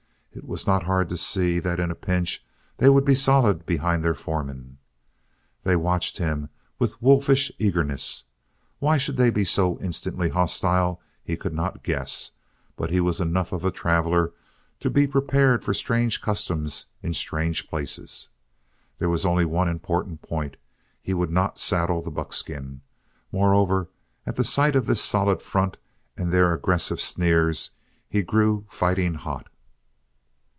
It 0.33 0.45
was 0.47 0.65
not 0.65 0.83
hard 0.83 1.09
to 1.09 1.17
see 1.17 1.59
that 1.59 1.77
in 1.77 1.91
a 1.91 1.95
pinch 1.95 2.41
they 2.77 2.87
would 2.87 3.03
be 3.03 3.15
solid 3.15 3.65
behind 3.65 4.01
their 4.01 4.13
foreman. 4.15 4.77
They 5.63 5.75
watched 5.75 6.19
him 6.19 6.47
with 6.79 6.93
a 6.93 6.97
wolfish 7.01 7.51
eagerness. 7.59 8.23
Why 8.79 8.95
they 8.95 8.99
should 8.99 9.33
be 9.33 9.43
so 9.43 9.77
instantly 9.81 10.29
hostile 10.29 11.01
he 11.21 11.35
could 11.35 11.53
not 11.53 11.83
guess 11.83 12.31
but 12.77 12.91
he 12.91 13.01
was 13.01 13.19
enough 13.19 13.51
of 13.51 13.65
a 13.65 13.71
traveller 13.71 14.31
to 14.79 14.89
be 14.89 15.05
prepared 15.05 15.65
for 15.65 15.73
strange 15.73 16.21
customs 16.21 16.85
in 17.03 17.13
strange 17.13 17.67
places. 17.67 18.29
There 18.99 19.09
was 19.09 19.25
only 19.25 19.43
one 19.43 19.67
important 19.67 20.21
point: 20.21 20.55
he 21.01 21.13
would 21.13 21.29
not 21.31 21.59
saddle 21.59 22.01
the 22.01 22.09
buckskin. 22.09 22.79
Moreover, 23.33 23.89
at 24.25 24.43
sight 24.45 24.77
of 24.77 24.85
their 24.85 24.95
solid 24.95 25.41
front 25.41 25.75
and 26.15 26.31
their 26.31 26.53
aggressive 26.53 27.01
sneers 27.01 27.71
he 28.07 28.23
grew 28.23 28.63
fighting 28.69 29.15
hot. 29.15 29.49